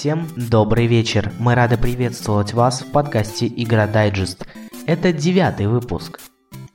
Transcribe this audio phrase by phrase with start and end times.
[0.00, 1.30] Всем добрый вечер.
[1.38, 4.46] Мы рады приветствовать вас в подкасте Игра Дайджест.
[4.86, 6.20] Это девятый выпуск.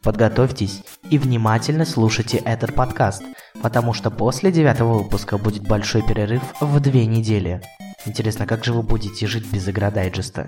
[0.03, 3.23] Подготовьтесь и внимательно слушайте этот подкаст,
[3.63, 7.63] потому что после девятого выпуска будет большой перерыв в две недели.
[8.05, 10.47] Интересно, как же вы будете жить без Игра Дайджеста?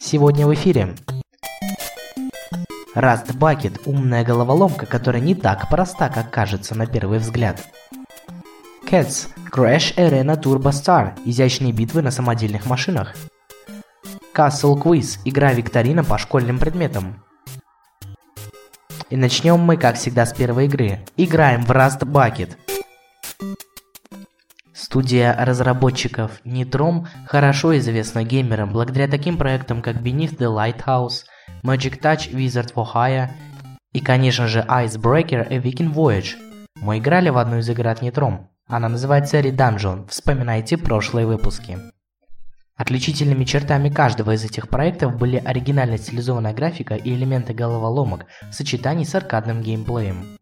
[0.00, 0.96] Сегодня в эфире
[2.96, 7.64] Rust Bucket– умная головоломка, которая не так проста, как кажется на первый взгляд.
[8.90, 13.14] Cats– Crash Arena Turbo Star– изящные битвы на самодельных машинах.
[14.34, 17.22] Castle Quiz– игра-викторина по школьным предметам.
[19.08, 20.98] И начнем мы, как всегда, с первой игры.
[21.16, 22.56] Играем в Rust Bucket.
[24.72, 31.26] Студия разработчиков Nitrom хорошо известна геймерам благодаря таким проектам, как Beneath the Lighthouse,
[31.62, 33.28] Magic Touch Wizard for Hire
[33.92, 36.34] и, конечно же, Icebreaker A Viking Voyage.
[36.74, 38.49] Мы играли в одну из игр от Nitrom.
[38.70, 40.06] Она называется Redungeon.
[40.08, 41.76] Вспоминайте прошлые выпуски.
[42.76, 49.02] Отличительными чертами каждого из этих проектов были оригинально стилизованная графика и элементы головоломок в сочетании
[49.02, 50.38] с аркадным геймплеем.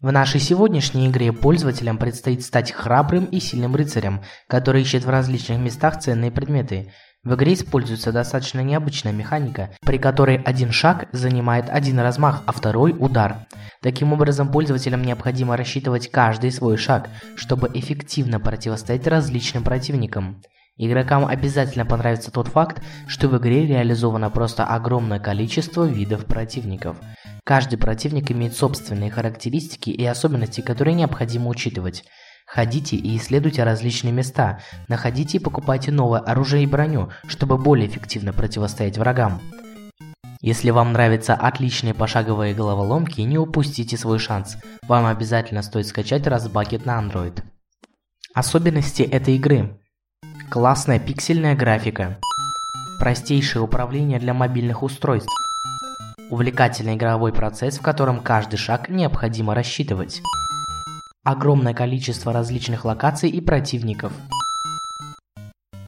[0.00, 5.58] В нашей сегодняшней игре пользователям предстоит стать храбрым и сильным рыцарем, который ищет в различных
[5.58, 6.92] местах ценные предметы.
[7.24, 12.96] В игре используется достаточно необычная механика, при которой один шаг занимает один размах, а второй–
[12.98, 13.46] удар.
[13.80, 20.42] Таким образом, пользователям необходимо рассчитывать каждый свой шаг, чтобы эффективно противостоять различным противникам.
[20.76, 26.96] Игрокам обязательно понравится тот факт, что в игре реализовано просто огромное количество видов противников.
[27.44, 32.02] Каждый противник имеет собственные характеристики и особенности, которые необходимо учитывать.
[32.52, 38.34] Ходите и исследуйте различные места, находите и покупайте новое оружие и броню, чтобы более эффективно
[38.34, 39.40] противостоять врагам.
[40.42, 44.58] Если вам нравятся отличные пошаговые головоломки, не упустите свой шанс.
[44.86, 47.42] Вам обязательно стоит скачать Разбакет на Android.
[48.34, 49.80] Особенности этой игры.
[50.50, 52.18] Классная пиксельная графика.
[52.98, 55.32] Простейшее управление для мобильных устройств.
[56.28, 60.20] Увлекательный игровой процесс, в котором каждый шаг необходимо рассчитывать
[61.24, 64.12] огромное количество различных локаций и противников.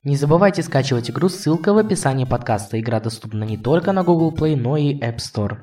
[0.04, 2.78] Не забывайте скачивать игру, ссылка в описании подкаста.
[2.78, 5.56] Игра доступна не только на Google Play, но и App Store.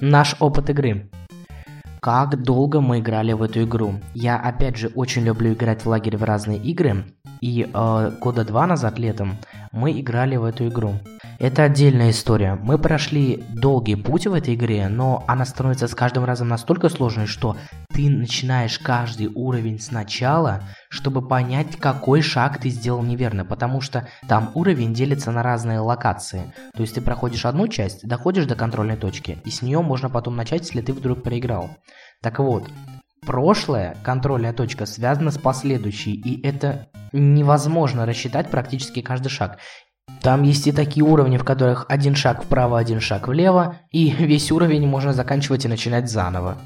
[0.00, 1.08] Наш опыт игры.
[2.00, 3.94] Как долго мы играли в эту игру?
[4.14, 7.04] Я опять же очень люблю играть в лагере в разные игры.
[7.40, 9.36] И э, года два назад летом
[9.72, 10.94] мы играли в эту игру.
[11.38, 12.56] Это отдельная история.
[12.56, 17.26] Мы прошли долгий путь в этой игре, но она становится с каждым разом настолько сложной,
[17.26, 17.56] что
[17.94, 24.50] ты начинаешь каждый уровень сначала, чтобы понять, какой шаг ты сделал неверно, потому что там
[24.54, 26.52] уровень делится на разные локации.
[26.74, 30.34] То есть ты проходишь одну часть, доходишь до контрольной точки, и с нее можно потом
[30.34, 31.70] начать, если ты вдруг проиграл.
[32.20, 32.68] Так вот,
[33.24, 39.58] прошлая контрольная точка связана с последующей, и это невозможно рассчитать практически каждый шаг.
[40.22, 44.50] Там есть и такие уровни, в которых один шаг вправо, один шаг влево, и весь
[44.50, 46.58] уровень можно заканчивать и начинать заново.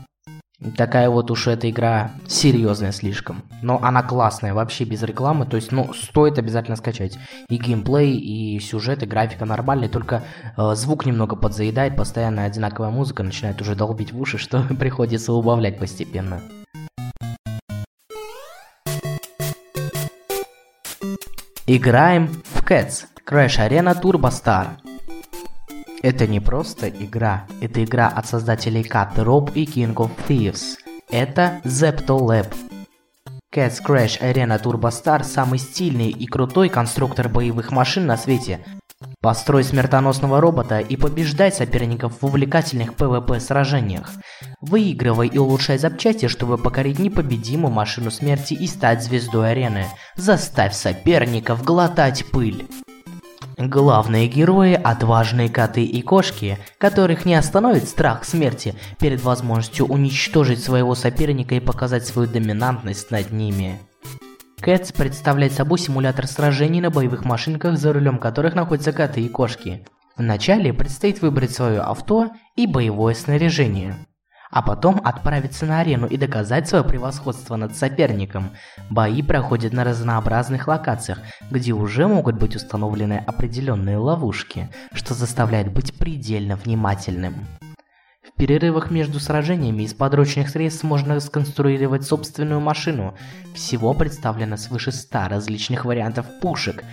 [0.77, 3.43] Такая вот уж эта игра серьезная слишком.
[3.63, 5.45] Но она классная, вообще без рекламы.
[5.45, 7.19] То есть, ну, стоит обязательно скачать.
[7.49, 9.89] И геймплей, и сюжет, и графика нормальные.
[9.89, 10.23] Только
[10.57, 15.79] э, звук немного подзаедает, постоянно одинаковая музыка начинает уже долбить в уши, что приходится убавлять
[15.79, 16.41] постепенно.
[21.67, 24.79] Играем в Cats Crash Arena Turbo Star.
[26.03, 30.77] Это не просто игра, это игра от создателей Cut Rope и King of Thieves.
[31.09, 32.53] Это Zepto Lab.
[33.55, 38.65] Cats Crash Arena Turbo Star самый стильный и крутой конструктор боевых машин на свете.
[39.21, 44.11] Построй смертоносного робота и побеждай соперников в увлекательных PvP сражениях.
[44.61, 49.87] Выигрывай и улучшай запчасти, чтобы покорить непобедимую машину смерти и стать звездой арены.
[50.17, 52.67] Заставь соперников глотать пыль.
[53.59, 60.95] Главные герои– отважные коты и кошки, которых не остановит страх смерти перед возможностью уничтожить своего
[60.95, 63.79] соперника и показать свою доминантность над ними.
[64.61, 69.85] Кэтс представляет собой симулятор сражений на боевых машинках, за рулем которых находятся коты и кошки.
[70.17, 74.07] Вначале предстоит выбрать свое авто и боевое снаряжение
[74.53, 78.51] а потом отправиться на арену и доказать свое превосходство над соперником.
[78.91, 81.21] Бои проходят на разнообразных локациях,
[81.51, 87.47] где уже могут быть установлены определенные ловушки, что заставляет быть предельно внимательным.
[88.23, 93.15] В перерывах между сражениями из подручных средств можно сконструировать собственную машину.
[93.55, 96.85] Всего представлено свыше 100 различных вариантов пушек,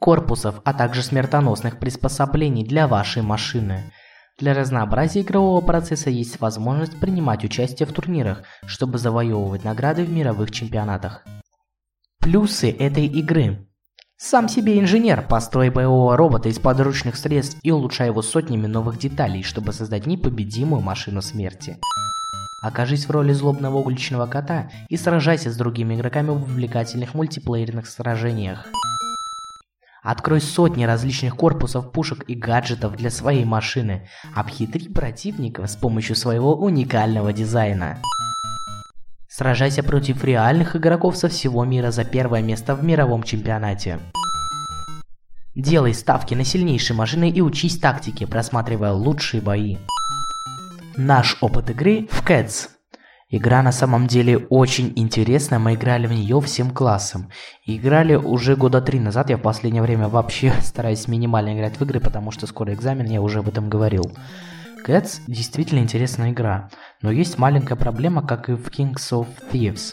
[0.00, 3.92] корпусов, а также смертоносных приспособлений для вашей машины–
[4.38, 10.50] для разнообразия игрового процесса есть возможность принимать участие в турнирах, чтобы завоевывать награды в мировых
[10.50, 11.24] чемпионатах.
[12.20, 13.66] Плюсы этой игры.
[14.18, 19.42] Сам себе инженер, построй боевого робота из подручных средств и улучшай его сотнями новых деталей,
[19.42, 21.78] чтобы создать непобедимую машину смерти.
[22.62, 28.66] Окажись в роли злобного уличного кота и сражайся с другими игроками в увлекательных мультиплеерных сражениях.
[30.06, 34.08] Открой сотни различных корпусов, пушек и гаджетов для своей машины.
[34.36, 37.98] Обхитри противника с помощью своего уникального дизайна.
[39.28, 43.98] Сражайся против реальных игроков со всего мира за первое место в мировом чемпионате.
[45.56, 49.76] Делай ставки на сильнейшие машины и учись тактике, просматривая лучшие бои.
[50.96, 52.75] Наш опыт игры в Cats.
[53.28, 57.28] Игра на самом деле очень интересная, мы играли в нее всем классом.
[57.64, 61.98] Играли уже года три назад, я в последнее время вообще стараюсь минимально играть в игры,
[61.98, 64.12] потому что скоро экзамен, я уже об этом говорил.
[64.86, 66.70] Cats действительно интересная игра,
[67.02, 69.92] но есть маленькая проблема, как и в Kings of Thieves.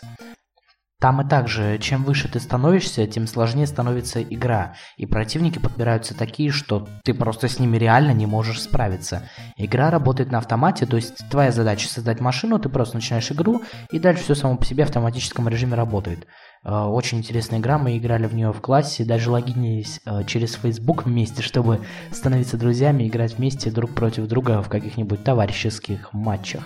[1.03, 6.49] Там и также, чем выше ты становишься, тем сложнее становится игра, и противники подбираются такие,
[6.49, 9.23] что ты просто с ними реально не можешь справиться.
[9.57, 13.99] Игра работает на автомате, то есть твоя задача создать машину, ты просто начинаешь игру, и
[13.99, 16.25] дальше все само по себе в автоматическом режиме работает.
[16.63, 21.03] Э, очень интересная игра, мы играли в нее в классе, даже логинились э, через Facebook
[21.03, 26.63] вместе, чтобы становиться друзьями, играть вместе друг против друга в каких-нибудь товарищеских матчах.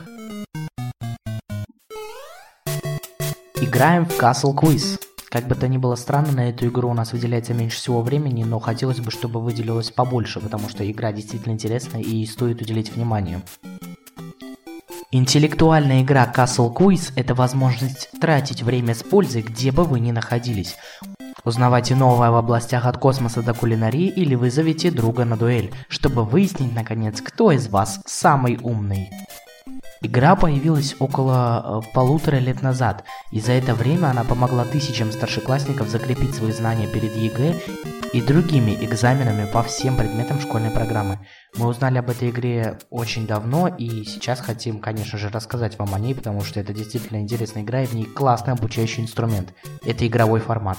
[3.78, 5.00] Играем в Castle Quiz.
[5.30, 8.44] Как бы то ни было странно, на эту игру у нас выделяется меньше всего времени,
[8.44, 13.40] но хотелось бы, чтобы выделилось побольше, потому что игра действительно интересная и стоит уделить внимание.
[15.12, 20.76] Интеллектуальная игра Castle Quiz– это возможность тратить время с пользой, где бы вы ни находились.
[21.46, 26.74] Узнавайте новое в областях от космоса до кулинарии или вызовите друга на дуэль, чтобы выяснить,
[26.74, 29.12] наконец, кто из вас самый умный.
[30.02, 35.90] Игра появилась около э, полутора лет назад, и за это время она помогла тысячам старшеклассников
[35.90, 37.56] закрепить свои знания перед ЕГЭ
[38.14, 41.20] и другими экзаменами по всем предметам школьной программы.
[41.56, 46.00] Мы узнали об этой игре очень давно, и сейчас хотим, конечно же, рассказать вам о
[46.00, 49.54] ней, потому что это действительно интересная игра, и в ней классный обучающий инструмент.
[49.84, 50.78] Это игровой формат.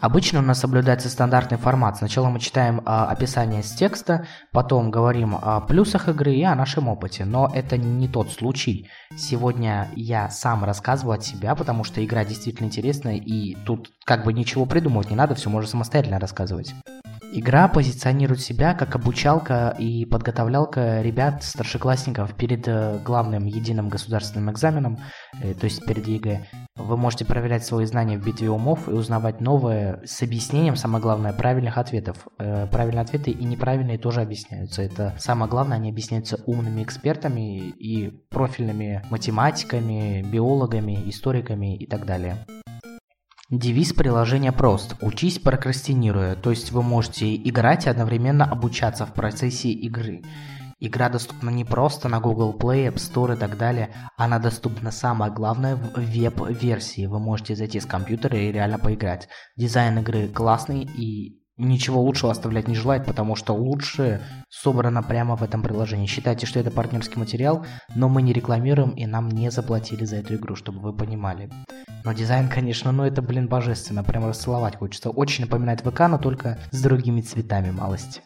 [0.00, 1.98] Обычно у нас соблюдается стандартный формат.
[1.98, 6.88] Сначала мы читаем а, описание с текста, потом говорим о плюсах игры и о нашем
[6.88, 7.26] опыте.
[7.26, 8.88] Но это не тот случай.
[9.14, 14.32] Сегодня я сам рассказываю от себя, потому что игра действительно интересная, и тут как бы
[14.32, 16.74] ничего придумывать не надо, все можно самостоятельно рассказывать.
[17.32, 24.98] Игра позиционирует себя как обучалка и подготовлялка ребят, старшеклассников перед э, главным единым государственным экзаменом,
[25.40, 26.46] э, то есть перед ЕГЭ.
[26.74, 31.32] Вы можете проверять свои знания в битве умов и узнавать новое с объяснением, самое главное,
[31.32, 32.26] правильных ответов.
[32.40, 34.82] Э, правильные ответы и неправильные тоже объясняются.
[34.82, 42.38] Это самое главное, они объясняются умными экспертами и профильными математиками, биологами, историками и так далее.
[43.50, 44.94] Девиз приложения прост.
[45.00, 50.22] Учись прокрастинируя, то есть вы можете играть и одновременно обучаться в процессе игры.
[50.78, 55.32] Игра доступна не просто на Google Play, App Store и так далее, она доступна самое
[55.32, 57.06] главное в веб-версии.
[57.06, 59.28] Вы можете зайти с компьютера и реально поиграть.
[59.56, 65.42] Дизайн игры классный и ничего лучшего оставлять не желает, потому что лучше собрано прямо в
[65.42, 66.06] этом приложении.
[66.06, 67.64] Считайте, что это партнерский материал,
[67.94, 71.50] но мы не рекламируем и нам не заплатили за эту игру, чтобы вы понимали.
[72.04, 75.10] Но дизайн, конечно, ну это, блин, божественно, прямо расцеловать хочется.
[75.10, 78.22] Очень напоминает ВК, но только с другими цветами малость.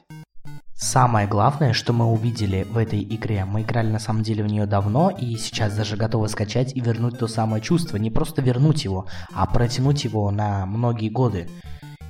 [0.77, 4.67] Самое главное, что мы увидели в этой игре, мы играли на самом деле в нее
[4.67, 7.97] давно и сейчас даже готовы скачать и вернуть то самое чувство.
[7.97, 11.49] Не просто вернуть его, а протянуть его на многие годы.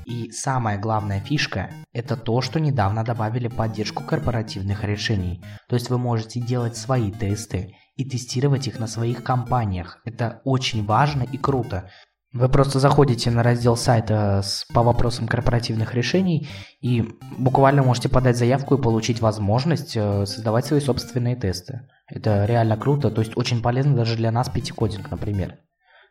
[0.07, 5.43] И самая главная фишка– это то, что недавно добавили поддержку корпоративных решений.
[5.69, 10.01] То есть вы можете делать свои тесты и тестировать их на своих компаниях.
[10.05, 11.91] Это очень важно и круто.
[12.35, 16.49] Вы просто заходите на раздел сайта с, по вопросам корпоративных решений
[16.81, 17.09] и
[17.39, 21.89] буквально можете подать заявку и получить возможность э, создавать свои собственные тесты.
[22.09, 25.59] Это реально круто, то есть очень полезно даже для нас пятикодинг, например.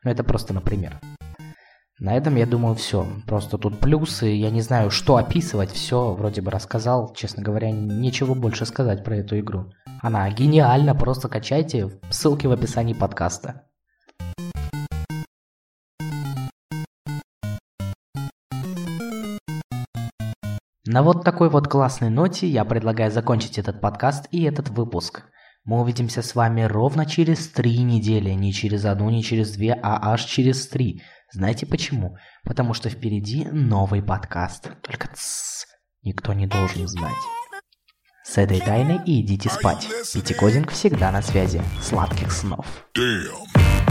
[0.06, 0.98] Но это просто например.
[2.04, 3.08] На этом, я думаю, все.
[3.26, 7.14] Просто тут плюсы, я не знаю, что описывать, все вроде бы рассказал.
[7.16, 9.72] Честно говоря, нечего больше сказать про эту игру.
[10.02, 13.68] Она гениальна, просто качайте, ссылки в описании подкаста.
[20.86, 25.24] На вот такой вот классной ноте я предлагаю закончить этот подкаст и этот выпуск.
[25.66, 30.12] Мы увидимся с вами ровно через три недели, не через одну, не через две, а
[30.12, 31.02] аж через три.
[31.32, 32.18] Знаете почему?
[32.44, 34.70] Потому что впереди новый подкаст.
[34.82, 35.66] Только тссс,
[36.02, 37.14] никто не должен знать.
[38.26, 39.88] С этой тайной и идите спать.
[40.14, 41.62] Пятикодинг всегда на связи.
[41.82, 42.66] Сладких снов.
[42.94, 43.83] Damn.